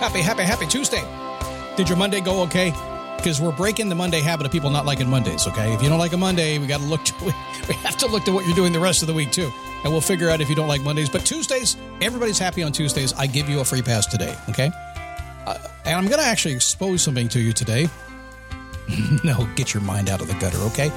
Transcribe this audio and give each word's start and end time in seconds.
Happy, 0.00 0.22
happy, 0.22 0.44
happy 0.44 0.66
Tuesday. 0.66 1.04
Did 1.76 1.90
your 1.90 1.98
Monday 1.98 2.22
go 2.22 2.40
okay? 2.44 2.70
Because 3.18 3.38
we're 3.38 3.52
breaking 3.52 3.90
the 3.90 3.94
Monday 3.94 4.22
habit 4.22 4.46
of 4.46 4.50
people 4.50 4.70
not 4.70 4.86
liking 4.86 5.10
Mondays, 5.10 5.46
okay? 5.46 5.74
If 5.74 5.82
you 5.82 5.90
don't 5.90 5.98
like 5.98 6.14
a 6.14 6.16
Monday, 6.16 6.56
we 6.56 6.66
got 6.66 6.80
to 6.80 6.86
look, 6.86 7.04
to, 7.04 7.14
we 7.68 7.74
have 7.74 7.98
to 7.98 8.06
look 8.06 8.24
to 8.24 8.32
what 8.32 8.46
you're 8.46 8.54
doing 8.54 8.72
the 8.72 8.80
rest 8.80 9.02
of 9.02 9.08
the 9.08 9.12
week 9.12 9.30
too. 9.30 9.52
And 9.84 9.92
we'll 9.92 10.00
figure 10.00 10.30
out 10.30 10.40
if 10.40 10.48
you 10.48 10.54
don't 10.54 10.68
like 10.68 10.80
Mondays. 10.80 11.10
But 11.10 11.26
Tuesdays, 11.26 11.76
everybody's 12.00 12.38
happy 12.38 12.62
on 12.62 12.72
Tuesdays. 12.72 13.12
I 13.12 13.26
give 13.26 13.50
you 13.50 13.60
a 13.60 13.64
free 13.64 13.82
pass 13.82 14.06
today, 14.06 14.34
okay? 14.48 14.72
Uh, 15.46 15.58
and 15.84 15.96
I'm 15.96 16.06
going 16.06 16.18
to 16.18 16.26
actually 16.26 16.54
expose 16.54 17.02
something 17.02 17.28
to 17.28 17.38
you 17.38 17.52
today. 17.52 17.86
no, 19.22 19.46
get 19.54 19.74
your 19.74 19.82
mind 19.82 20.08
out 20.08 20.22
of 20.22 20.28
the 20.28 20.34
gutter, 20.34 20.60
okay? 20.68 20.90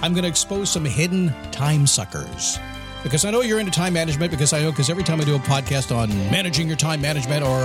I'm 0.00 0.14
going 0.14 0.22
to 0.22 0.30
expose 0.30 0.70
some 0.70 0.86
hidden 0.86 1.34
time 1.50 1.86
suckers 1.86 2.58
because 3.02 3.24
I 3.24 3.30
know 3.30 3.40
you're 3.40 3.60
into 3.60 3.72
time 3.72 3.92
management. 3.92 4.30
Because 4.30 4.52
I 4.52 4.60
know 4.60 4.70
because 4.70 4.90
every 4.90 5.04
time 5.04 5.20
I 5.20 5.24
do 5.24 5.36
a 5.36 5.38
podcast 5.40 5.94
on 5.94 6.08
managing 6.30 6.68
your 6.68 6.76
time 6.76 7.00
management 7.00 7.42
or 7.42 7.60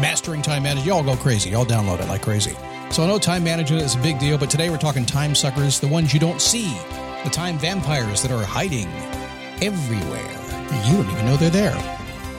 mastering 0.00 0.42
time 0.42 0.62
management, 0.62 0.86
y'all 0.86 1.02
go 1.02 1.16
crazy. 1.16 1.50
Y'all 1.50 1.66
download 1.66 2.00
it 2.00 2.08
like 2.08 2.22
crazy. 2.22 2.56
So 2.90 3.04
I 3.04 3.06
know 3.06 3.18
time 3.18 3.44
management 3.44 3.82
is 3.82 3.94
a 3.94 3.98
big 3.98 4.18
deal, 4.18 4.38
but 4.38 4.48
today 4.50 4.70
we're 4.70 4.78
talking 4.78 5.04
time 5.04 5.34
suckers, 5.34 5.78
the 5.78 5.88
ones 5.88 6.14
you 6.14 6.20
don't 6.20 6.40
see, 6.40 6.72
the 7.24 7.30
time 7.30 7.58
vampires 7.58 8.22
that 8.22 8.30
are 8.30 8.42
hiding 8.44 8.88
everywhere. 9.62 10.34
You 10.86 10.96
don't 10.96 11.10
even 11.10 11.26
know 11.26 11.36
they're 11.36 11.50
there. 11.50 11.74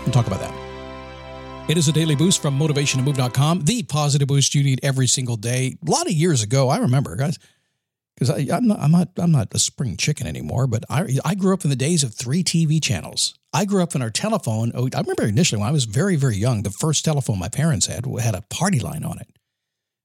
We'll 0.04 0.14
talk 0.14 0.28
about 0.28 0.40
that. 0.40 0.56
It 1.70 1.78
is 1.78 1.88
a 1.88 1.92
daily 1.92 2.16
boost 2.16 2.42
from 2.42 2.58
motivationtomove.com, 2.58 3.66
the 3.66 3.84
positive 3.84 4.28
boost 4.28 4.56
you 4.56 4.64
need 4.64 4.80
every 4.82 5.06
single 5.06 5.36
day. 5.36 5.78
A 5.88 5.92
lot 5.92 6.08
of 6.08 6.14
years 6.14 6.42
ago, 6.42 6.68
I 6.68 6.80
remember, 6.80 7.16
guys, 7.16 7.38
because 8.20 8.50
I'm 8.52 8.68
not, 8.68 8.80
I'm 8.80 8.92
not, 8.92 9.10
I'm 9.18 9.32
not 9.32 9.54
a 9.54 9.60
spring 9.60 9.96
chicken 9.96 10.28
anymore. 10.28 10.68
But 10.68 10.84
I, 10.90 11.18
I 11.24 11.36
grew 11.36 11.54
up 11.54 11.64
in 11.64 11.70
the 11.70 11.76
days 11.76 12.04
of 12.04 12.14
three 12.14 12.44
TV 12.44 12.84
channels. 12.84 13.34
I 13.54 13.66
grew 13.66 13.82
up 13.82 13.96
in 13.96 14.02
our 14.02 14.10
telephone. 14.10 14.72
Oh, 14.76 14.90
I 14.94 15.00
remember 15.00 15.26
initially 15.26 15.60
when 15.60 15.70
I 15.70 15.72
was 15.72 15.86
very, 15.86 16.18
very 16.18 16.36
young, 16.36 16.64
the 16.64 16.70
first 16.70 17.06
telephone 17.06 17.40
my 17.40 17.50
parents 17.50 17.86
had 17.86 18.06
had 18.22 18.36
a 18.36 18.44
party 18.50 18.80
line 18.80 19.06
on 19.06 19.20
it. 19.20 19.28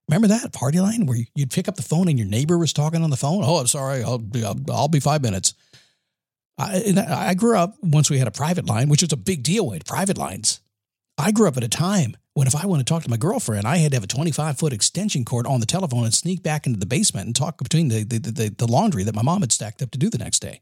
Remember 0.09 0.29
that 0.29 0.53
party 0.53 0.81
line 0.81 1.07
where 1.07 1.19
you'd 1.35 1.51
pick 1.51 1.67
up 1.67 1.77
the 1.77 1.83
phone 1.83 2.09
and 2.09 2.19
your 2.19 2.29
neighbor 2.29 2.57
was 2.59 2.73
talking 2.73 3.03
on 3.03 3.11
the 3.11 3.17
phone? 3.17 3.43
Oh, 3.43 3.57
I'm 3.57 3.67
sorry, 3.67 4.03
I'll 4.03 4.19
be, 4.19 4.45
I'll, 4.45 4.59
I'll 4.71 4.89
be 4.89 5.01
five 5.01 5.23
minutes. 5.23 5.55
I, 6.57 6.95
I 7.09 7.35
grew 7.35 7.57
up 7.57 7.75
once 7.83 8.11
we 8.11 8.19
had 8.19 8.29
a 8.29 8.33
private 8.33 8.67
line, 8.67 8.89
which 8.89 9.03
was 9.03 9.13
a 9.13 9.17
big 9.17 9.43
deal. 9.43 9.67
We 9.69 9.77
had 9.77 9.87
private 9.87 10.19
lines. 10.19 10.61
I 11.17 11.31
grew 11.31 11.49
up 11.49 11.57
at 11.57 11.65
a 11.65 11.69
time 11.69 12.17
when 12.35 12.47
if 12.47 12.57
I 12.57 12.67
want 12.67 12.81
to 12.81 12.85
talk 12.85 13.05
to 13.05 13.11
my 13.11 13.17
girlfriend, 13.17 13.67
I 13.67 13.77
had 13.77 13.93
to 13.93 13.97
have 13.97 14.05
a 14.05 14.09
25 14.09 14.59
foot 14.59 14.73
extension 14.73 15.25
cord 15.25 15.47
on 15.47 15.61
the 15.61 15.67
telephone 15.67 16.05
and 16.05 16.13
sneak 16.13 16.43
back 16.43 16.67
into 16.67 16.81
the 16.81 16.87
basement 16.87 17.27
and 17.27 17.37
talk 17.37 17.59
between 17.59 17.89
the, 17.89 18.03
the, 18.03 18.19
the, 18.19 18.55
the 18.57 18.67
laundry 18.67 19.05
that 19.05 19.15
my 19.15 19.23
mom 19.23 19.43
had 19.43 19.53
stacked 19.53 19.83
up 19.83 19.91
to 19.93 19.99
do 19.99 20.11
the 20.11 20.19
next 20.19 20.41
day. 20.41 20.61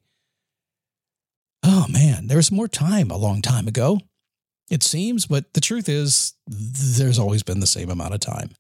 Oh 1.62 1.87
man, 1.88 2.27
there 2.27 2.37
was 2.37 2.53
more 2.53 2.69
time 2.69 3.10
a 3.10 3.16
long 3.16 3.41
time 3.41 3.66
ago. 3.66 4.00
It 4.71 4.82
seems, 4.82 5.27
but 5.27 5.53
the 5.54 5.60
truth 5.60 5.88
is, 5.88 6.34
there's 6.47 7.19
always 7.19 7.43
been 7.43 7.60
the 7.60 7.66
same 7.66 7.91
amount 7.91 8.15
of 8.15 8.21
time. 8.21 8.50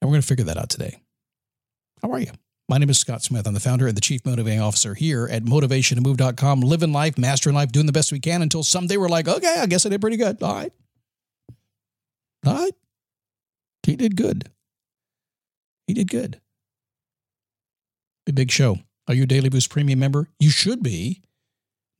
And 0.00 0.10
we're 0.10 0.14
going 0.14 0.22
to 0.22 0.26
figure 0.26 0.44
that 0.44 0.58
out 0.58 0.68
today. 0.68 1.00
How 2.02 2.10
are 2.12 2.20
you? 2.20 2.30
My 2.68 2.78
name 2.78 2.88
is 2.88 2.98
Scott 2.98 3.22
Smith. 3.22 3.46
I'm 3.46 3.52
the 3.52 3.60
founder 3.60 3.86
and 3.86 3.96
the 3.96 4.00
chief 4.00 4.24
motivating 4.24 4.60
officer 4.60 4.94
here 4.94 5.28
at 5.30 5.42
motivationtomove.com, 5.42 6.60
living 6.60 6.92
life, 6.92 7.18
mastering 7.18 7.54
life, 7.54 7.70
doing 7.70 7.84
the 7.84 7.92
best 7.92 8.10
we 8.10 8.20
can 8.20 8.40
until 8.40 8.62
someday 8.62 8.96
we're 8.96 9.08
like, 9.08 9.28
okay, 9.28 9.56
I 9.58 9.66
guess 9.66 9.84
I 9.84 9.90
did 9.90 10.00
pretty 10.00 10.16
good. 10.16 10.42
All 10.42 10.54
right. 10.54 10.72
All 12.46 12.54
right. 12.54 12.72
He 13.82 13.96
did 13.96 14.16
good. 14.16 14.50
He 15.86 15.92
did 15.92 16.10
good. 16.10 16.40
A 18.26 18.32
big 18.32 18.50
show. 18.50 18.78
Are 19.06 19.14
you 19.14 19.24
a 19.24 19.26
Daily 19.26 19.50
Boost 19.50 19.68
Premium 19.68 19.98
member? 19.98 20.30
You 20.38 20.48
should 20.48 20.82
be. 20.82 21.20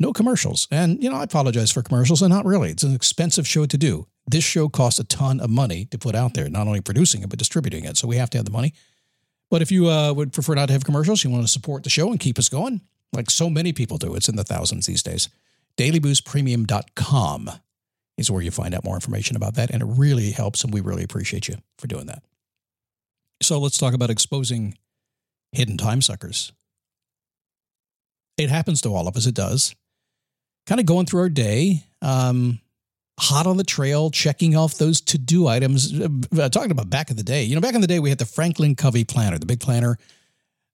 No 0.00 0.14
commercials. 0.14 0.66
And, 0.70 1.02
you 1.02 1.10
know, 1.10 1.16
I 1.16 1.24
apologize 1.24 1.70
for 1.70 1.82
commercials, 1.82 2.22
and 2.22 2.32
not 2.32 2.46
really. 2.46 2.70
It's 2.70 2.82
an 2.82 2.94
expensive 2.94 3.46
show 3.46 3.66
to 3.66 3.76
do. 3.76 4.06
This 4.26 4.42
show 4.42 4.70
costs 4.70 4.98
a 4.98 5.04
ton 5.04 5.40
of 5.40 5.50
money 5.50 5.84
to 5.86 5.98
put 5.98 6.14
out 6.14 6.32
there, 6.32 6.48
not 6.48 6.66
only 6.66 6.80
producing 6.80 7.22
it, 7.22 7.28
but 7.28 7.38
distributing 7.38 7.84
it. 7.84 7.98
So 7.98 8.08
we 8.08 8.16
have 8.16 8.30
to 8.30 8.38
have 8.38 8.46
the 8.46 8.50
money. 8.50 8.72
But 9.54 9.62
if 9.62 9.70
you 9.70 9.88
uh, 9.88 10.12
would 10.12 10.32
prefer 10.32 10.56
not 10.56 10.66
to 10.66 10.72
have 10.72 10.84
commercials, 10.84 11.22
you 11.22 11.30
want 11.30 11.44
to 11.44 11.48
support 11.48 11.84
the 11.84 11.88
show 11.88 12.10
and 12.10 12.18
keep 12.18 12.40
us 12.40 12.48
going, 12.48 12.80
like 13.12 13.30
so 13.30 13.48
many 13.48 13.72
people 13.72 13.98
do, 13.98 14.16
it's 14.16 14.28
in 14.28 14.34
the 14.34 14.42
thousands 14.42 14.86
these 14.86 15.00
days. 15.00 15.28
DailyBoostPremium.com 15.76 17.50
is 18.18 18.32
where 18.32 18.42
you 18.42 18.50
find 18.50 18.74
out 18.74 18.82
more 18.82 18.96
information 18.96 19.36
about 19.36 19.54
that. 19.54 19.70
And 19.70 19.80
it 19.80 19.86
really 19.86 20.32
helps, 20.32 20.64
and 20.64 20.74
we 20.74 20.80
really 20.80 21.04
appreciate 21.04 21.46
you 21.46 21.58
for 21.78 21.86
doing 21.86 22.06
that. 22.06 22.24
So 23.44 23.60
let's 23.60 23.78
talk 23.78 23.94
about 23.94 24.10
exposing 24.10 24.76
hidden 25.52 25.76
time 25.76 26.02
suckers. 26.02 26.50
It 28.36 28.50
happens 28.50 28.80
to 28.80 28.88
all 28.88 29.06
of 29.06 29.16
us, 29.16 29.26
it 29.26 29.36
does. 29.36 29.76
Kind 30.66 30.80
of 30.80 30.86
going 30.86 31.06
through 31.06 31.20
our 31.20 31.28
day, 31.28 31.84
um, 32.02 32.58
hot 33.18 33.46
on 33.46 33.56
the 33.56 33.64
trail, 33.64 34.10
checking 34.10 34.56
off 34.56 34.74
those 34.74 35.00
to 35.00 35.18
do 35.18 35.46
items. 35.46 36.00
Uh, 36.00 36.48
talking 36.48 36.70
about 36.70 36.90
back 36.90 37.10
in 37.10 37.16
the 37.16 37.22
day, 37.22 37.44
you 37.44 37.54
know, 37.54 37.60
back 37.60 37.74
in 37.74 37.80
the 37.80 37.86
day, 37.86 38.00
we 38.00 38.08
had 38.08 38.18
the 38.18 38.26
Franklin 38.26 38.74
Covey 38.74 39.04
planner, 39.04 39.38
the 39.38 39.46
big 39.46 39.60
planner 39.60 39.98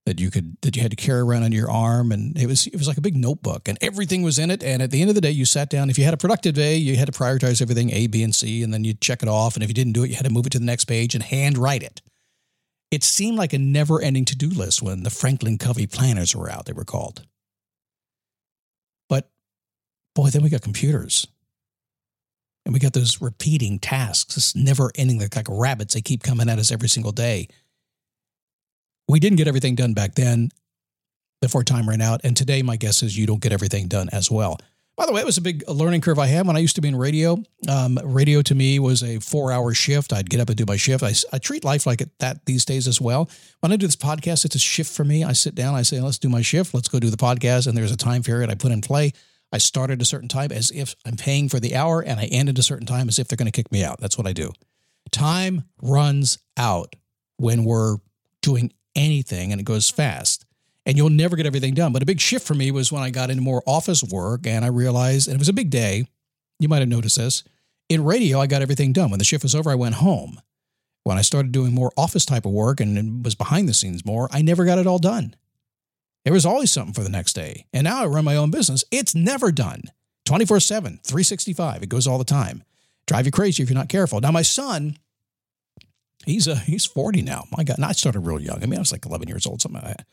that 0.07 0.19
you 0.19 0.31
could 0.31 0.57
that 0.63 0.75
you 0.75 0.83
had 0.83 0.91
to 0.91 0.97
carry 0.97 1.21
around 1.21 1.43
on 1.43 1.53
your 1.53 1.71
arm, 1.71 2.11
and 2.11 2.37
it 2.39 2.47
was 2.47 2.67
it 2.67 2.77
was 2.77 2.89
like 2.89 2.97
a 2.97 3.03
big 3.03 3.17
notebook, 3.17 3.69
and 3.69 3.77
everything 3.83 4.23
was 4.23 4.39
in 4.39 4.51
it. 4.51 4.63
And 4.65 4.81
at 4.81 4.91
the 4.91 5.01
end 5.03 5.11
of 5.11 5.15
the 5.15 5.21
day, 5.21 5.31
you 5.31 5.45
sat 5.45 5.69
down. 5.69 5.91
If 5.91 5.99
you 5.99 6.05
had 6.05 6.15
a 6.15 6.17
productive 6.17 6.55
day, 6.55 6.77
you 6.77 6.97
had 6.97 7.13
to 7.13 7.13
prioritize 7.13 7.61
everything 7.61 7.91
A, 7.91 8.07
B, 8.07 8.23
and 8.23 8.35
C, 8.35 8.63
and 8.63 8.73
then 8.73 8.85
you 8.85 8.95
check 8.95 9.23
it 9.23 9.29
off. 9.29 9.55
And 9.55 9.63
if 9.63 9.69
you 9.69 9.75
didn't 9.75 9.93
do 9.93 10.03
it, 10.03 10.09
you 10.09 10.17
had 10.17 10.25
to 10.25 10.33
move 10.33 10.47
it 10.47 10.53
to 10.53 10.59
the 10.59 10.65
next 10.65 10.87
page 10.87 11.15
and 11.15 11.23
hand 11.23 11.59
write 11.59 11.83
it. 11.83 12.01
It 12.91 13.05
seemed 13.05 13.37
like 13.37 13.53
a 13.53 13.59
never-ending 13.59 14.25
to-do 14.25 14.49
list 14.49 14.83
when 14.83 15.05
the 15.05 15.11
Franklin 15.11 15.59
Covey 15.59 15.87
planners 15.87 16.35
were 16.35 16.51
out. 16.51 16.65
They 16.65 16.73
were 16.73 16.85
called. 16.85 17.25
But 19.09 19.31
boy, 20.15 20.31
then 20.31 20.43
we 20.43 20.49
got 20.49 20.63
computers. 20.63 21.27
And 22.71 22.75
we 22.75 22.79
got 22.79 22.93
those 22.93 23.21
repeating 23.21 23.81
tasks, 23.81 24.37
this 24.37 24.55
never 24.55 24.93
ending, 24.95 25.19
like, 25.19 25.35
like 25.35 25.49
rabbits. 25.51 25.95
They 25.95 26.01
keep 26.01 26.23
coming 26.23 26.49
at 26.49 26.61
us 26.61 26.71
every 26.71 26.89
single 26.89 27.11
day. 27.11 27.49
We 29.09 29.19
didn't 29.19 29.39
get 29.39 29.49
everything 29.49 29.75
done 29.75 29.93
back 29.93 30.15
then 30.15 30.51
before 31.41 31.65
time 31.65 31.89
ran 31.89 32.01
out. 32.01 32.21
And 32.23 32.37
today, 32.37 32.63
my 32.63 32.77
guess 32.77 33.03
is 33.03 33.19
you 33.19 33.27
don't 33.27 33.41
get 33.41 33.51
everything 33.51 33.89
done 33.89 34.09
as 34.13 34.31
well. 34.31 34.57
By 34.97 35.07
the 35.07 35.13
way, 35.13 35.21
it 35.21 35.27
was 35.27 35.37
a 35.37 35.41
big 35.41 35.69
learning 35.69 36.03
curve 36.03 36.21
I 36.21 36.27
had 36.27 36.47
when 36.47 36.55
I 36.55 36.61
used 36.61 36.77
to 36.77 36.81
be 36.81 36.87
in 36.87 36.95
radio. 36.95 37.43
Um, 37.69 37.99
radio 38.05 38.41
to 38.41 38.55
me 38.55 38.79
was 38.79 39.03
a 39.03 39.19
four 39.19 39.51
hour 39.51 39.75
shift. 39.75 40.13
I'd 40.13 40.31
get 40.31 40.39
up 40.39 40.49
and 40.49 40.57
do 40.57 40.65
my 40.65 40.77
shift. 40.77 41.03
I, 41.03 41.13
I 41.33 41.39
treat 41.39 41.65
life 41.65 41.87
like 41.87 42.01
it, 42.01 42.17
that 42.21 42.47
these 42.47 42.65
days 42.65 42.87
as 42.87 43.01
well. 43.01 43.29
When 43.59 43.73
I 43.73 43.77
do 43.79 43.87
this 43.89 43.97
podcast, 43.97 44.45
it's 44.45 44.55
a 44.55 44.61
shift 44.61 44.93
for 44.93 45.03
me. 45.03 45.25
I 45.25 45.33
sit 45.33 45.57
down, 45.57 45.75
I 45.75 45.83
say, 45.83 46.01
let's 46.01 46.19
do 46.19 46.29
my 46.29 46.43
shift. 46.43 46.73
Let's 46.73 46.87
go 46.87 47.01
do 47.01 47.11
the 47.11 47.17
podcast. 47.17 47.67
And 47.67 47.77
there's 47.77 47.91
a 47.91 47.97
time 47.97 48.23
period 48.23 48.49
I 48.49 48.55
put 48.55 48.71
in 48.71 48.81
play. 48.81 49.13
I 49.53 49.59
start 49.59 49.91
at 49.91 50.03
a 50.03 50.05
certain 50.05 50.29
time 50.29 50.53
as 50.53 50.71
if 50.71 50.95
I'm 51.05 51.17
paying 51.17 51.49
for 51.49 51.59
the 51.59 51.75
hour, 51.75 52.01
and 52.01 52.21
I 52.21 52.25
end 52.27 52.49
at 52.49 52.59
a 52.59 52.63
certain 52.63 52.87
time 52.87 53.09
as 53.09 53.19
if 53.19 53.29
they're 53.29 53.37
going 53.37 53.51
to 53.51 53.53
kick 53.53 53.73
me 53.73 53.85
out. 53.85 54.01
That's 54.01 54.17
what 54.17 54.27
I 54.27 54.33
do. 54.33 54.53
Time 55.11 55.65
runs 55.83 56.39
out 56.57 56.95
when 57.37 57.65
we're 57.65 57.97
doing 58.43 58.73
anything 58.95 59.53
and 59.53 59.61
it 59.61 59.65
goes 59.65 59.91
fast. 59.91 60.45
And 60.87 60.97
you'll 60.97 61.11
never 61.11 61.37
get 61.37 61.47
everything 61.47 61.75
done. 61.75 61.93
But 61.93 62.03
a 62.03 62.07
big 62.07 62.21
shift 62.21 62.47
for 62.47 62.55
me 62.55 62.71
was 62.71 62.91
when 62.91 63.03
I 63.03 63.11
got 63.11 63.31
into 63.31 63.43
more 63.43 63.63
office 63.67 64.03
work 64.03 64.47
and 64.47 64.65
I 64.65 64.69
realized, 64.69 65.29
and 65.29 65.35
it 65.35 65.39
was 65.39 65.49
a 65.49 65.55
big 65.55 65.71
day. 65.71 66.07
You 66.59 66.69
might 66.69 66.81
have 66.81 66.89
noticed 66.89 67.17
this. 67.17 67.45
In 67.89 68.05
radio, 68.05 68.41
I 68.41 68.47
got 68.47 68.63
everything 68.63 68.93
done. 68.93 69.11
When 69.11 69.19
the 69.19 69.25
shift 69.25 69.43
was 69.43 69.55
over, 69.55 69.71
I 69.71 69.75
went 69.75 69.97
home. 69.97 70.41
When 71.05 71.19
I 71.19 71.23
started 71.23 71.53
doing 71.53 71.75
more 71.75 71.93
office 71.97 72.25
type 72.25 72.45
of 72.45 72.53
work 72.53 72.81
and 72.81 73.25
was 73.25 73.35
behind 73.35 73.69
the 73.69 73.75
scenes 73.75 74.05
more, 74.05 74.29
I 74.33 74.43
never 74.43 74.65
got 74.65 74.79
it 74.79 74.87
all 74.87 74.99
done. 74.99 75.35
There 76.25 76.33
was 76.33 76.47
always 76.47 76.71
something 76.71 76.93
for 76.95 77.03
the 77.03 77.09
next 77.09 77.33
day. 77.33 77.67
And 77.73 77.85
now 77.85 78.03
I 78.03 78.07
run 78.07 78.25
my 78.25 78.37
own 78.37 78.51
business. 78.51 78.85
It's 78.91 79.15
never 79.15 79.51
done. 79.51 79.85
24 80.27 80.61
7, 80.61 81.01
365. 81.03 81.83
It 81.83 81.89
goes 81.89 82.07
all 82.07 82.19
the 82.19 82.25
time. 82.25 82.63
Drive 83.07 83.27
you 83.27 83.33
crazy 83.33 83.63
if 83.63 83.71
you're 83.71 83.79
not 83.79 83.89
careful. 83.89 84.21
Now, 84.21 84.31
my 84.31 84.43
son, 84.43 84.97
he's 86.27 86.47
uh, 86.47 86.57
he's 86.57 86.85
40 86.87 87.23
now. 87.23 87.45
My 87.57 87.65
God. 87.65 87.77
And 87.79 87.85
I 87.85 87.93
started 87.93 88.21
real 88.21 88.41
young. 88.41 88.63
I 88.63 88.67
mean, 88.67 88.77
I 88.77 88.81
was 88.81 88.93
like 88.93 89.07
11 89.07 89.29
years 89.29 89.47
old, 89.47 89.63
something 89.63 89.83
like 89.83 89.97
that. 89.97 90.07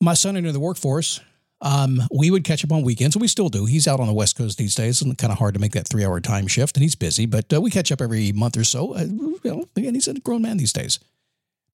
My 0.00 0.14
son 0.14 0.36
entered 0.36 0.52
the 0.52 0.60
workforce 0.60 1.20
Um, 1.62 2.02
we 2.10 2.30
would 2.30 2.44
catch 2.44 2.64
up 2.64 2.72
on 2.72 2.82
weekends, 2.82 3.16
and 3.16 3.20
we 3.20 3.28
still 3.28 3.48
do. 3.50 3.66
He's 3.66 3.86
out 3.86 4.00
on 4.00 4.06
the 4.06 4.14
West 4.14 4.36
Coast 4.36 4.56
these 4.56 4.74
days, 4.74 5.02
and 5.02 5.16
kind 5.18 5.32
of 5.32 5.38
hard 5.38 5.54
to 5.54 5.60
make 5.60 5.72
that 5.72 5.88
three 5.88 6.04
hour 6.04 6.20
time 6.20 6.46
shift, 6.46 6.76
and 6.76 6.82
he's 6.82 6.94
busy, 6.94 7.26
but 7.26 7.52
uh, 7.52 7.60
we 7.60 7.70
catch 7.70 7.92
up 7.92 8.00
every 8.00 8.32
month 8.32 8.56
or 8.56 8.64
so. 8.64 8.94
Uh, 8.94 9.04
you 9.04 9.38
know, 9.44 9.64
again, 9.76 9.94
he's 9.94 10.08
a 10.08 10.14
grown 10.20 10.42
man 10.42 10.56
these 10.56 10.72
days. 10.72 11.00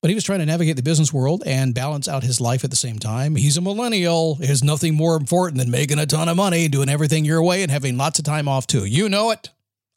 But 0.07 0.11
he 0.11 0.15
was 0.15 0.23
trying 0.23 0.39
to 0.39 0.47
navigate 0.47 0.77
the 0.77 0.85
business 0.85 1.13
world 1.13 1.43
and 1.45 1.75
balance 1.75 2.07
out 2.07 2.23
his 2.23 2.41
life 2.41 2.63
at 2.63 2.71
the 2.71 2.77
same 2.77 3.01
time. 3.01 3.35
He's 3.35 3.57
a 3.57 3.61
millennial. 3.61 4.37
There's 4.37 4.63
nothing 4.63 4.95
more 4.95 5.17
important 5.17 5.59
than 5.59 5.69
making 5.69 5.99
a 5.99 6.07
ton 6.07 6.29
of 6.29 6.37
money, 6.37 6.69
doing 6.69 6.89
everything 6.89 7.25
your 7.25 7.43
way, 7.43 7.65
and 7.65 7.73
having 7.73 7.97
lots 7.97 8.21
of 8.21 8.25
time 8.25 8.47
off 8.47 8.69
too. 8.69 8.85
You 8.85 9.09
know 9.09 9.33
it. 9.33 9.51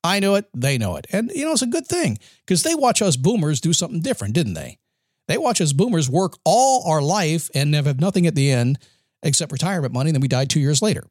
I 0.03 0.19
know 0.19 0.33
it. 0.33 0.49
They 0.51 0.79
know 0.79 0.95
it. 0.95 1.05
And, 1.11 1.29
you 1.35 1.45
know, 1.45 1.51
it's 1.51 1.61
a 1.61 1.67
good 1.67 1.85
thing 1.85 2.17
because 2.43 2.63
they 2.63 2.73
watch 2.73 3.03
us 3.03 3.17
boomers 3.17 3.61
do 3.61 3.71
something 3.71 3.99
different, 3.99 4.33
didn't 4.33 4.55
they? 4.55 4.79
They 5.27 5.37
watch 5.37 5.61
us 5.61 5.73
boomers 5.73 6.09
work 6.09 6.39
all 6.43 6.91
our 6.91 7.03
life 7.03 7.51
and 7.53 7.75
have 7.75 7.99
nothing 7.99 8.25
at 8.25 8.33
the 8.33 8.51
end 8.51 8.79
except 9.21 9.51
retirement 9.51 9.93
money. 9.93 10.09
And 10.09 10.15
then 10.15 10.21
we 10.21 10.27
died 10.27 10.49
two 10.49 10.59
years 10.59 10.81
later. 10.81 11.03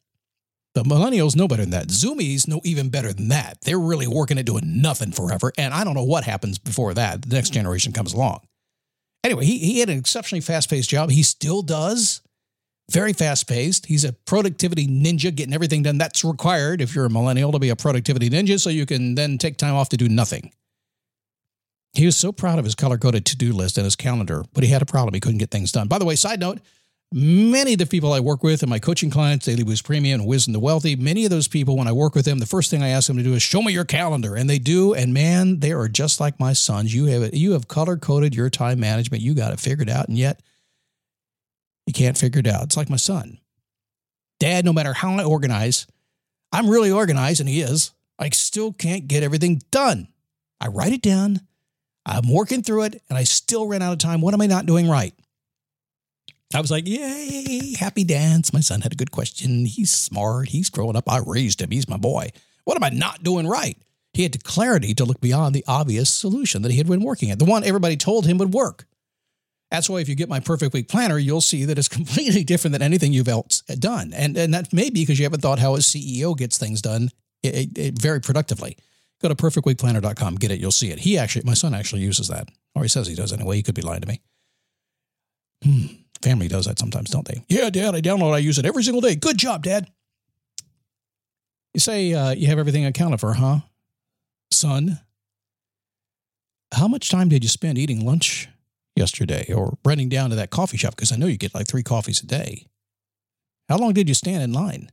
The 0.75 0.83
millennials 0.83 1.37
know 1.37 1.47
better 1.47 1.63
than 1.63 1.71
that. 1.71 1.87
Zoomies 1.87 2.49
know 2.49 2.61
even 2.65 2.89
better 2.89 3.13
than 3.13 3.29
that. 3.29 3.61
They're 3.61 3.79
really 3.79 4.09
working 4.09 4.39
at 4.39 4.47
doing 4.47 4.83
nothing 4.83 5.13
forever. 5.13 5.53
And 5.57 5.73
I 5.73 5.85
don't 5.85 5.95
know 5.95 6.03
what 6.03 6.25
happens 6.25 6.59
before 6.59 6.95
that. 6.95 7.23
The 7.23 7.37
next 7.37 7.51
generation 7.51 7.93
comes 7.93 8.13
along. 8.13 8.41
Anyway, 9.25 9.45
he, 9.45 9.59
he 9.59 9.81
had 9.81 9.89
an 9.89 9.99
exceptionally 9.99 10.41
fast 10.41 10.71
paced 10.71 10.91
job. 10.91 11.11
He 11.11 11.23
still 11.23 11.63
does. 11.63 12.23
Very 12.91 13.13
fast 13.13 13.47
paced. 13.47 13.87
He's 13.87 14.05
a 14.05 14.15
productivity 14.15 14.87
ninja, 14.87 15.35
getting 15.35 15.53
everything 15.53 15.83
done. 15.83 15.99
That's 15.99 16.25
required 16.25 16.81
if 16.81 16.95
you're 16.95 17.05
a 17.05 17.11
millennial 17.11 17.53
to 17.53 17.59
be 17.59 17.69
a 17.69 17.77
productivity 17.77 18.31
ninja, 18.31 18.59
so 18.59 18.71
you 18.71 18.87
can 18.87 19.15
then 19.15 19.37
take 19.37 19.59
time 19.59 19.75
off 19.75 19.91
to 19.91 19.97
do 19.99 20.09
nothing. 20.09 20.53
He 21.93 22.07
was 22.07 22.17
so 22.17 22.33
proud 22.33 22.59
of 22.59 22.65
his 22.65 22.75
color 22.75 22.97
coded 22.97 23.27
to 23.27 23.37
do 23.37 23.53
list 23.53 23.77
and 23.77 23.85
his 23.85 23.97
calendar, 23.97 24.45
but 24.55 24.65
he 24.65 24.71
had 24.71 24.83
a 24.83 24.87
problem. 24.87 25.15
He 25.15 25.21
couldn't 25.21 25.39
get 25.39 25.51
things 25.51 25.73
done. 25.73 25.89
By 25.89 25.99
the 25.99 26.05
way, 26.05 26.17
side 26.17 26.41
note, 26.41 26.61
many 27.13 27.73
of 27.73 27.79
the 27.79 27.87
people 27.87 28.13
I 28.13 28.21
work 28.21 28.43
with 28.43 28.63
and 28.63 28.71
my 28.71 28.79
coaching 28.79 29.11
clients, 29.11 29.47
Daily 29.47 29.65
Boost 29.65 29.85
Premium 29.85 30.21
and 30.21 30.29
Wisdom 30.29 30.53
the 30.53 30.61
Wealthy, 30.61 30.97
many 30.97 31.25
of 31.25 31.31
those 31.31 31.49
people, 31.49 31.77
when 31.77 31.89
I 31.89 31.93
work 31.93 32.15
with 32.15 32.25
them, 32.25 32.39
the 32.39 32.47
first 32.47 32.71
thing 32.71 32.83
I 32.83 32.89
ask 32.89 33.07
them 33.07 33.17
to 33.17 33.23
do 33.23 33.35
is 33.35 33.43
show 33.43 33.63
me 33.63 33.73
your 33.73 33.85
calendar. 33.85 34.37
And 34.37 34.49
they 34.49 34.59
do. 34.59 34.95
And 34.95 35.15
man, 35.15 35.61
they 35.61 35.73
are 35.73 35.89
just 35.89 36.21
like 36.21 36.39
my 36.39 36.53
sons. 36.53 36.95
You 36.95 37.07
have 37.07 37.35
you 37.35 37.53
have 37.53 37.69
color 37.69 37.97
coded 37.97 38.35
your 38.35 38.51
time 38.51 38.81
management. 38.81 39.23
You 39.23 39.35
got 39.35 39.53
it 39.53 39.61
figured 39.61 39.89
out. 39.89 40.09
And 40.09 40.19
yet 40.19 40.41
you 41.87 41.93
can't 41.93 42.19
figure 42.19 42.41
it 42.41 42.47
out. 42.47 42.65
It's 42.65 42.77
like 42.77 42.91
my 42.91 42.97
son. 42.97 43.39
Dad, 44.39 44.65
no 44.65 44.73
matter 44.73 44.93
how 44.93 45.15
I 45.15 45.25
organize, 45.25 45.87
I'm 46.53 46.69
really 46.69 46.91
organized, 46.91 47.41
and 47.41 47.49
he 47.49 47.61
is. 47.61 47.93
I 48.19 48.29
still 48.31 48.73
can't 48.73 49.09
get 49.09 49.23
everything 49.23 49.63
done. 49.71 50.09
I 50.61 50.69
write 50.69 50.93
it 50.93 51.03
down. 51.03 51.41
I'm 52.07 52.33
working 52.33 52.63
through 52.63 52.85
it, 52.85 53.03
and 53.09 53.19
I 53.19 53.25
still 53.25 53.67
ran 53.67 53.83
out 53.83 53.93
of 53.93 53.99
time. 53.99 54.21
What 54.21 54.35
am 54.35 54.41
I 54.41 54.47
not 54.47 54.67
doing 54.67 54.89
right? 54.89 55.15
I 56.55 56.61
was 56.61 56.71
like, 56.71 56.87
yay, 56.87 57.75
happy 57.75 58.05
dance. 58.05 58.53
My 58.53 58.61
son 58.61 58.81
had 58.81 58.93
a 58.93 58.97
good 58.97 59.11
question. 59.11 59.67
He's 59.67 59.91
smart. 59.91 60.49
He's 60.49 60.71
growing 60.71 60.97
up. 60.97 61.11
I 61.11 61.19
raised 61.19 61.61
him. 61.61 61.71
He's 61.71 61.89
my 61.89 61.99
boy. 61.99 62.31
What 62.65 62.77
am 62.77 62.85
I 62.85 62.89
not 62.89 63.23
doing 63.23 63.47
right? 63.47 63.77
He 64.15 64.23
had 64.23 64.33
the 64.33 64.39
clarity 64.39 64.95
to 64.95 65.05
look 65.05 65.21
beyond 65.21 65.55
the 65.55 65.65
obvious 65.69 66.11
solution 66.11 66.63
that 66.63 66.71
he 66.71 66.79
had 66.79 66.87
been 66.87 67.03
working 67.03 67.31
at, 67.31 67.39
the 67.39 67.45
one 67.45 67.65
everybody 67.65 67.97
told 67.97 68.27
him 68.27 68.39
would 68.39 68.55
work. 68.55 68.87
That's 69.71 69.91
why 69.91 70.01
if 70.01 70.09
you 70.09 70.15
get 70.15 70.31
my 70.31 70.41
perfect 70.41 70.73
week 70.73 70.89
planner, 70.89 71.19
you'll 71.19 71.43
see 71.43 71.67
that 71.67 71.79
it's 71.79 71.89
completely 71.99 72.45
different 72.45 72.73
than 72.73 72.83
anything 72.83 73.13
you've 73.13 73.29
else 73.29 73.61
done. 73.63 74.15
And, 74.15 74.37
and 74.37 74.55
that 74.55 74.73
may 74.73 74.89
be 74.89 75.03
because 75.03 75.19
you 75.19 75.27
haven't 75.27 75.43
thought 75.43 75.59
how 75.59 75.75
a 75.75 75.79
CEO 75.79 76.37
gets 76.37 76.57
things 76.57 76.81
done 76.81 77.11
it, 77.43 77.55
it, 77.55 77.79
it 77.79 77.99
very 77.99 78.21
productively. 78.21 78.77
Go 79.21 79.29
to 79.29 79.35
perfectweekplanner.com, 79.35 80.37
get 80.37 80.51
it, 80.51 80.61
you'll 80.61 80.71
see 80.71 80.91
it. 80.91 81.01
He 81.01 81.19
actually, 81.19 81.45
my 81.45 81.55
son 81.55 81.75
actually 81.75 82.03
uses 82.03 82.29
that, 82.29 82.49
or 82.75 82.83
he 82.83 82.89
says 82.89 83.07
he 83.07 83.15
does 83.15 83.33
anyway. 83.33 83.57
He 83.57 83.63
could 83.63 83.75
be 83.75 83.83
lying 83.83 84.01
to 84.01 84.09
me. 84.09 84.21
Hmm. 85.65 85.87
Family 86.23 86.49
does 86.49 86.67
that 86.67 86.79
sometimes, 86.79 87.11
don't 87.11 87.27
they? 87.27 87.45
Yeah, 87.49 87.71
Dad, 87.71 87.95
I 87.95 88.01
download, 88.01 88.35
I 88.35 88.39
use 88.39 88.59
it 88.59 88.67
every 88.67 88.83
single 88.83 89.01
day. 89.01 89.15
Good 89.15 89.39
job, 89.39 89.63
Dad. 89.63 89.89
You 91.75 91.81
say 91.81 92.13
uh, 92.13 92.31
you 92.31 92.49
have 92.49 92.59
everything 92.59 92.85
accounted 92.85 93.21
for, 93.21 93.35
huh? 93.35 93.61
Son, 94.51 94.99
how 96.73 96.89
much 96.89 97.11
time 97.11 97.29
did 97.29 97.45
you 97.45 97.49
spend 97.49 97.79
eating 97.79 98.05
lunch 98.05 98.49
yesterday 98.97 99.53
or 99.53 99.79
running 99.85 100.09
down 100.09 100.31
to 100.31 100.37
that 100.37 100.51
coffee 100.51 100.77
shop? 100.77 100.97
Because 100.97 101.13
I 101.13 101.17
know 101.17 101.27
you 101.27 101.37
get 101.37 101.55
like 101.55 101.69
three 101.69 101.83
coffees 101.83 102.23
a 102.23 102.27
day. 102.27 102.67
How 103.69 103.77
long 103.79 103.93
did 103.93 104.09
you 104.09 104.15
stand 104.15 104.43
in 104.43 104.53
line? 104.53 104.91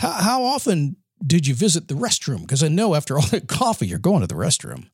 How, 0.00 0.12
how 0.12 0.42
often 0.44 0.96
did 1.24 1.46
you 1.46 1.54
visit 1.54 1.88
the 1.88 1.94
restroom? 1.94 2.40
Because 2.40 2.62
I 2.62 2.68
know 2.68 2.94
after 2.94 3.16
all 3.16 3.26
that 3.28 3.48
coffee, 3.48 3.86
you're 3.86 3.98
going 3.98 4.20
to 4.20 4.26
the 4.26 4.34
restroom. 4.34 4.90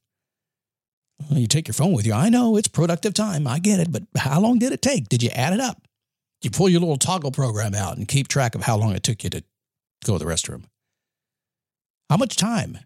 Well, 1.19 1.39
you 1.39 1.47
take 1.47 1.69
your 1.69 1.75
phone 1.75 1.93
with 1.93 2.07
you. 2.07 2.13
I 2.13 2.29
know 2.29 2.57
it's 2.57 2.69
productive 2.69 3.15
time. 3.15 3.47
I 3.47 3.59
get 3.59 3.81
it. 3.81 3.91
But 3.93 4.03
how 4.17 4.41
long 4.41 4.59
did 4.59 4.73
it 4.73 4.83
take? 4.83 5.09
Did 5.09 5.23
you 5.23 5.31
add 5.31 5.53
it 5.53 5.61
up? 5.61 5.87
You 6.43 6.51
pull 6.51 6.69
your 6.69 6.81
little 6.81 6.99
Toggl 6.99 7.33
program 7.33 7.75
out 7.75 7.97
and 7.97 8.07
keep 8.07 8.29
track 8.29 8.55
of 8.55 8.63
how 8.63 8.77
long 8.77 8.95
it 8.95 9.03
took 9.03 9.25
you 9.25 9.31
to 9.31 9.43
go 10.05 10.19
to 10.19 10.25
the 10.25 10.31
restroom. 10.31 10.65
How 12.11 12.17
much 12.17 12.37
time 12.37 12.79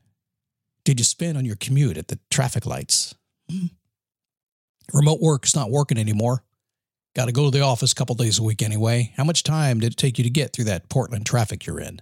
did 0.85 1.01
you 1.01 1.05
spend 1.05 1.37
on 1.37 1.45
your 1.45 1.57
commute 1.57 1.97
at 1.97 2.09
the 2.09 2.19
traffic 2.31 2.67
lights? 2.67 3.15
Hmm. 3.51 3.67
Remote 4.93 5.21
work's 5.21 5.57
not 5.57 5.71
working 5.71 5.99
anymore. 5.99 6.45
Got 7.15 7.27
to 7.27 7.33
go 7.33 7.45
to 7.45 7.51
the 7.51 7.65
office 7.65 7.93
a 7.93 7.95
couple 7.95 8.15
days 8.15 8.39
a 8.39 8.43
week 8.43 8.63
anyway. 8.63 9.13
How 9.17 9.25
much 9.25 9.43
time 9.43 9.81
did 9.81 9.93
it 9.93 9.97
take 9.97 10.19
you 10.19 10.25
to 10.25 10.31
get 10.31 10.53
through 10.53 10.67
that 10.67 10.89
Portland 10.89 11.27
traffic 11.27 11.67
you're 11.67 11.81
in? 11.81 12.01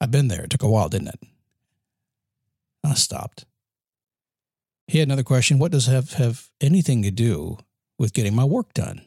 I've 0.00 0.10
been 0.10 0.28
there. 0.28 0.44
It 0.44 0.50
took 0.50 0.62
a 0.62 0.68
while, 0.68 0.88
didn't 0.88 1.08
it? 1.08 1.20
I 2.82 2.94
stopped. 2.94 3.44
He 4.88 4.98
had 4.98 5.08
another 5.08 5.22
question. 5.22 5.58
What 5.58 5.72
does 5.72 5.86
have 5.86 6.12
have 6.14 6.48
anything 6.60 7.02
to 7.02 7.10
do 7.10 7.58
with 7.98 8.12
getting 8.12 8.34
my 8.34 8.44
work 8.44 8.72
done? 8.74 9.02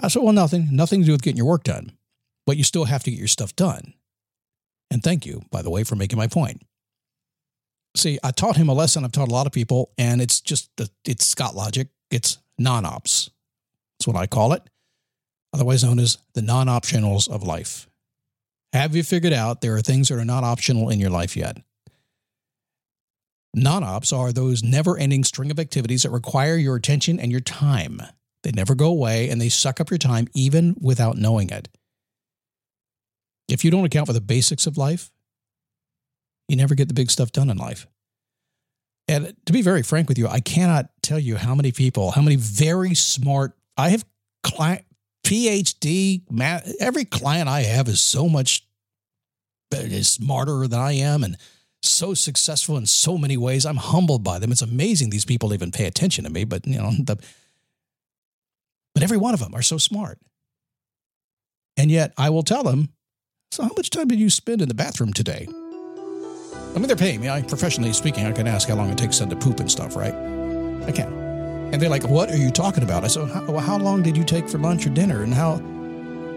I 0.00 0.08
said, 0.08 0.22
well, 0.22 0.32
nothing. 0.32 0.68
Nothing 0.70 1.00
to 1.00 1.06
do 1.06 1.12
with 1.12 1.22
getting 1.22 1.36
your 1.36 1.46
work 1.46 1.64
done. 1.64 1.92
But 2.46 2.56
you 2.56 2.64
still 2.64 2.84
have 2.84 3.02
to 3.04 3.10
get 3.10 3.18
your 3.18 3.28
stuff 3.28 3.54
done. 3.56 3.94
And 4.90 5.02
thank 5.02 5.26
you, 5.26 5.42
by 5.50 5.62
the 5.62 5.70
way, 5.70 5.84
for 5.84 5.96
making 5.96 6.18
my 6.18 6.28
point. 6.28 6.62
See, 7.96 8.18
I 8.22 8.30
taught 8.30 8.56
him 8.56 8.68
a 8.68 8.74
lesson 8.74 9.04
I've 9.04 9.12
taught 9.12 9.28
a 9.28 9.32
lot 9.32 9.46
of 9.46 9.52
people, 9.52 9.90
and 9.98 10.20
it's 10.20 10.40
just 10.40 10.70
it's 11.04 11.26
Scott 11.26 11.54
logic. 11.54 11.88
It's 12.10 12.38
non-ops. 12.58 13.30
That's 13.98 14.06
what 14.06 14.16
I 14.16 14.26
call 14.26 14.52
it, 14.52 14.62
otherwise 15.52 15.84
known 15.84 15.98
as 15.98 16.18
the 16.34 16.42
non-optionals 16.42 17.28
of 17.28 17.42
life. 17.42 17.88
Have 18.72 18.94
you 18.94 19.02
figured 19.02 19.32
out 19.32 19.60
there 19.60 19.74
are 19.76 19.82
things 19.82 20.08
that 20.08 20.18
are 20.18 20.24
not 20.24 20.44
optional 20.44 20.90
in 20.90 21.00
your 21.00 21.10
life 21.10 21.36
yet? 21.36 21.58
Non 23.58 23.82
ops 23.82 24.12
are 24.12 24.32
those 24.32 24.62
never 24.62 24.96
ending 24.96 25.24
string 25.24 25.50
of 25.50 25.58
activities 25.58 26.04
that 26.04 26.10
require 26.10 26.56
your 26.56 26.76
attention 26.76 27.18
and 27.18 27.32
your 27.32 27.40
time. 27.40 28.00
They 28.44 28.52
never 28.52 28.76
go 28.76 28.86
away 28.86 29.28
and 29.28 29.40
they 29.40 29.48
suck 29.48 29.80
up 29.80 29.90
your 29.90 29.98
time 29.98 30.28
even 30.32 30.76
without 30.80 31.16
knowing 31.16 31.50
it. 31.50 31.68
If 33.48 33.64
you 33.64 33.70
don't 33.70 33.84
account 33.84 34.06
for 34.06 34.12
the 34.12 34.20
basics 34.20 34.66
of 34.66 34.76
life, 34.76 35.10
you 36.46 36.56
never 36.56 36.74
get 36.74 36.86
the 36.86 36.94
big 36.94 37.10
stuff 37.10 37.32
done 37.32 37.50
in 37.50 37.56
life. 37.56 37.86
And 39.08 39.34
to 39.46 39.52
be 39.52 39.62
very 39.62 39.82
frank 39.82 40.08
with 40.08 40.18
you, 40.18 40.28
I 40.28 40.40
cannot 40.40 40.90
tell 41.02 41.18
you 41.18 41.36
how 41.36 41.54
many 41.54 41.72
people, 41.72 42.12
how 42.12 42.22
many 42.22 42.36
very 42.36 42.94
smart, 42.94 43.56
I 43.76 43.88
have 43.88 44.04
client, 44.44 44.84
PhD, 45.26 46.22
every 46.78 47.04
client 47.04 47.48
I 47.48 47.62
have 47.62 47.88
is 47.88 48.00
so 48.00 48.28
much 48.28 48.66
uh, 49.74 49.78
is 49.78 50.08
smarter 50.08 50.66
than 50.68 50.78
I 50.78 50.92
am 50.92 51.24
and 51.24 51.36
so 51.82 52.14
successful 52.14 52.76
in 52.76 52.86
so 52.86 53.16
many 53.16 53.36
ways. 53.36 53.64
I'm 53.64 53.76
humbled 53.76 54.24
by 54.24 54.38
them. 54.38 54.50
It's 54.50 54.62
amazing 54.62 55.10
these 55.10 55.24
people 55.24 55.54
even 55.54 55.70
pay 55.70 55.86
attention 55.86 56.24
to 56.24 56.30
me, 56.30 56.44
but 56.44 56.66
you 56.66 56.78
know, 56.78 56.90
the, 56.98 57.16
but 58.94 59.02
every 59.02 59.16
one 59.16 59.34
of 59.34 59.40
them 59.40 59.54
are 59.54 59.62
so 59.62 59.78
smart. 59.78 60.18
And 61.76 61.90
yet 61.90 62.12
I 62.16 62.30
will 62.30 62.42
tell 62.42 62.64
them, 62.64 62.88
so 63.50 63.62
how 63.62 63.70
much 63.76 63.90
time 63.90 64.08
did 64.08 64.18
you 64.18 64.30
spend 64.30 64.60
in 64.60 64.68
the 64.68 64.74
bathroom 64.74 65.12
today? 65.12 65.46
I 65.50 66.78
mean, 66.78 66.86
they're 66.86 66.96
paying 66.96 67.20
me. 67.20 67.28
I, 67.28 67.42
professionally 67.42 67.92
speaking, 67.92 68.26
I 68.26 68.32
can 68.32 68.46
ask 68.46 68.68
how 68.68 68.74
long 68.74 68.90
it 68.90 68.98
takes 68.98 69.18
them 69.18 69.30
to 69.30 69.36
poop 69.36 69.60
and 69.60 69.70
stuff, 69.70 69.96
right? 69.96 70.12
I 70.86 70.92
can. 70.92 71.12
And 71.72 71.80
they're 71.80 71.88
like, 71.88 72.04
what 72.04 72.30
are 72.30 72.36
you 72.36 72.50
talking 72.50 72.82
about? 72.82 73.04
I 73.04 73.06
said, 73.06 73.28
how, 73.30 73.44
well, 73.44 73.60
how 73.60 73.78
long 73.78 74.02
did 74.02 74.16
you 74.16 74.24
take 74.24 74.48
for 74.48 74.58
lunch 74.58 74.86
or 74.86 74.90
dinner? 74.90 75.22
And 75.22 75.32
how, 75.32 75.56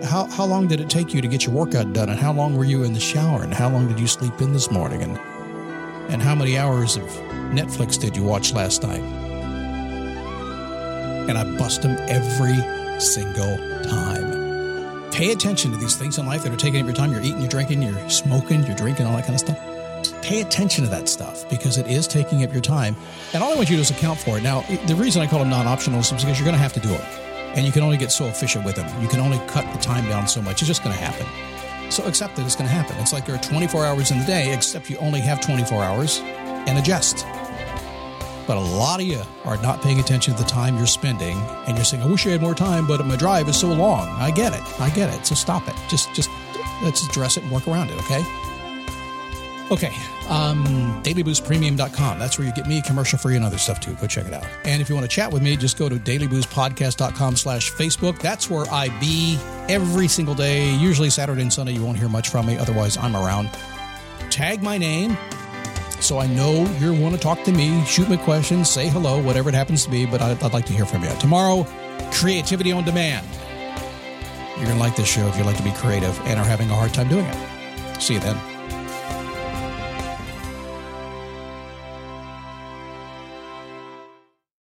how, 0.03 0.25
how 0.25 0.45
long 0.45 0.67
did 0.67 0.79
it 0.79 0.89
take 0.89 1.13
you 1.13 1.21
to 1.21 1.27
get 1.27 1.45
your 1.45 1.55
workout 1.55 1.93
done? 1.93 2.09
And 2.09 2.19
how 2.19 2.31
long 2.31 2.55
were 2.55 2.63
you 2.63 2.83
in 2.83 2.93
the 2.93 2.99
shower? 2.99 3.43
And 3.43 3.53
how 3.53 3.69
long 3.69 3.87
did 3.87 3.99
you 3.99 4.07
sleep 4.07 4.39
in 4.41 4.53
this 4.53 4.71
morning? 4.71 5.01
And 5.01 5.19
and 6.11 6.21
how 6.21 6.35
many 6.35 6.57
hours 6.57 6.97
of 6.97 7.03
Netflix 7.53 7.99
did 7.99 8.15
you 8.17 8.23
watch 8.23 8.53
last 8.53 8.83
night? 8.83 9.01
And 11.29 11.37
I 11.37 11.43
bust 11.57 11.81
them 11.83 11.97
every 12.09 12.57
single 12.99 13.57
time. 13.83 15.09
Pay 15.11 15.31
attention 15.31 15.71
to 15.71 15.77
these 15.77 15.95
things 15.95 16.17
in 16.17 16.25
life 16.25 16.43
that 16.43 16.53
are 16.53 16.57
taking 16.57 16.81
up 16.81 16.85
your 16.85 16.95
time. 16.95 17.11
You're 17.11 17.21
eating, 17.21 17.39
you're 17.39 17.49
drinking, 17.49 17.81
you're 17.81 18.09
smoking, 18.09 18.63
you're 18.63 18.75
drinking, 18.75 19.05
all 19.05 19.15
that 19.15 19.25
kind 19.25 19.35
of 19.35 19.39
stuff. 19.39 20.21
Pay 20.21 20.41
attention 20.41 20.83
to 20.83 20.89
that 20.89 21.07
stuff 21.07 21.49
because 21.49 21.77
it 21.77 21.87
is 21.87 22.07
taking 22.07 22.43
up 22.43 22.51
your 22.51 22.61
time. 22.61 22.95
And 23.33 23.41
all 23.41 23.51
I 23.51 23.55
want 23.55 23.69
you 23.69 23.77
to 23.77 23.77
do 23.77 23.81
is 23.81 23.91
account 23.91 24.19
for 24.19 24.37
it. 24.37 24.43
Now, 24.43 24.61
the 24.87 24.95
reason 24.95 25.21
I 25.21 25.27
call 25.27 25.39
them 25.39 25.49
non 25.49 25.67
optional 25.67 25.99
is 25.99 26.11
because 26.11 26.39
you're 26.39 26.45
going 26.45 26.55
to 26.55 26.61
have 26.61 26.73
to 26.73 26.79
do 26.79 26.93
it. 26.93 27.01
And 27.55 27.65
you 27.65 27.71
can 27.71 27.83
only 27.83 27.97
get 27.97 28.11
so 28.11 28.25
efficient 28.25 28.65
with 28.65 28.75
them. 28.75 29.01
You 29.01 29.07
can 29.07 29.19
only 29.19 29.39
cut 29.47 29.71
the 29.73 29.79
time 29.79 30.07
down 30.07 30.27
so 30.27 30.41
much. 30.41 30.61
It's 30.61 30.67
just 30.67 30.83
going 30.83 30.95
to 30.95 31.01
happen. 31.01 31.50
So 31.91 32.05
accept 32.05 32.37
that 32.37 32.45
it's 32.45 32.55
going 32.55 32.69
to 32.69 32.73
happen. 32.73 32.95
It's 32.99 33.11
like 33.11 33.25
there 33.25 33.35
are 33.35 33.43
24 33.43 33.85
hours 33.85 34.11
in 34.11 34.19
the 34.19 34.25
day, 34.25 34.53
except 34.53 34.89
you 34.89 34.97
only 34.97 35.19
have 35.19 35.41
24 35.41 35.83
hours 35.83 36.19
and 36.23 36.79
adjust. 36.79 37.25
But 38.47 38.57
a 38.57 38.59
lot 38.59 38.99
of 39.01 39.05
you 39.05 39.21
are 39.45 39.57
not 39.57 39.81
paying 39.81 39.99
attention 39.99 40.35
to 40.35 40.43
the 40.43 40.49
time 40.49 40.77
you're 40.77 40.87
spending, 40.87 41.37
and 41.67 41.75
you're 41.77 41.85
saying, 41.85 42.01
"I 42.01 42.07
wish 42.07 42.25
I 42.25 42.31
had 42.31 42.41
more 42.41 42.55
time, 42.55 42.87
but 42.87 43.05
my 43.05 43.15
drive 43.15 43.47
is 43.49 43.57
so 43.57 43.67
long." 43.67 44.07
I 44.09 44.31
get 44.31 44.53
it. 44.53 44.81
I 44.81 44.89
get 44.89 45.13
it. 45.13 45.25
So 45.25 45.35
stop 45.35 45.67
it. 45.67 45.75
Just, 45.89 46.13
just 46.13 46.29
let's 46.81 47.05
address 47.05 47.37
it 47.37 47.43
and 47.43 47.51
work 47.51 47.67
around 47.67 47.89
it. 47.91 47.97
Okay. 47.99 48.23
Okay. 49.71 49.93
Um, 50.27 51.01
dailyboostpremium.com. 51.03 52.19
That's 52.19 52.37
where 52.37 52.45
you 52.45 52.53
get 52.53 52.67
me 52.67 52.81
commercial 52.81 53.17
free 53.17 53.37
and 53.37 53.45
other 53.45 53.57
stuff 53.57 53.79
too. 53.79 53.93
Go 53.95 54.05
check 54.07 54.25
it 54.25 54.33
out. 54.33 54.45
And 54.65 54.81
if 54.81 54.89
you 54.89 54.95
want 54.95 55.09
to 55.09 55.15
chat 55.15 55.31
with 55.31 55.41
me, 55.41 55.55
just 55.55 55.77
go 55.77 55.87
to 55.87 55.95
dailyboostpodcast.com 55.95 57.37
slash 57.37 57.71
Facebook. 57.71 58.19
That's 58.19 58.49
where 58.49 58.65
I 58.69 58.89
be 58.99 59.39
every 59.69 60.07
single 60.07 60.35
day. 60.35 60.75
Usually 60.75 61.09
Saturday 61.09 61.41
and 61.41 61.51
Sunday. 61.51 61.71
You 61.71 61.83
won't 61.83 61.97
hear 61.97 62.09
much 62.09 62.29
from 62.29 62.45
me. 62.45 62.57
Otherwise, 62.57 62.97
I'm 62.97 63.15
around. 63.15 63.49
Tag 64.29 64.61
my 64.61 64.77
name 64.77 65.17
so 66.01 66.17
I 66.17 66.25
know 66.25 66.65
you 66.79 66.93
want 66.93 67.13
to 67.13 67.21
talk 67.21 67.43
to 67.43 67.51
me, 67.51 67.85
shoot 67.85 68.09
me 68.09 68.17
questions, 68.17 68.69
say 68.69 68.89
hello, 68.89 69.21
whatever 69.21 69.49
it 69.49 69.55
happens 69.55 69.85
to 69.85 69.91
be, 69.91 70.05
but 70.05 70.19
I'd, 70.19 70.41
I'd 70.43 70.51
like 70.51 70.65
to 70.65 70.73
hear 70.73 70.85
from 70.85 71.03
you. 71.03 71.09
Tomorrow, 71.19 71.65
creativity 72.11 72.71
on 72.71 72.83
demand. 72.83 73.27
You're 74.57 74.65
going 74.65 74.77
to 74.77 74.83
like 74.83 74.95
this 74.95 75.07
show 75.07 75.27
if 75.27 75.37
you 75.37 75.43
like 75.43 75.57
to 75.57 75.63
be 75.63 75.71
creative 75.71 76.19
and 76.21 76.39
are 76.39 76.45
having 76.45 76.69
a 76.71 76.75
hard 76.75 76.93
time 76.93 77.07
doing 77.07 77.25
it. 77.25 78.01
See 78.01 78.15
you 78.15 78.19
then. 78.19 78.50